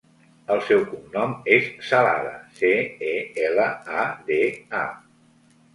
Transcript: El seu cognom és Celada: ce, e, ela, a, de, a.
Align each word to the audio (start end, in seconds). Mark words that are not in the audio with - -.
El 0.53 0.61
seu 0.69 0.79
cognom 0.93 1.35
és 1.57 1.67
Celada: 1.89 2.33
ce, 2.63 2.73
e, 3.11 3.15
ela, 3.47 3.71
a, 4.07 4.11
de, 4.33 4.45
a. 4.85 4.87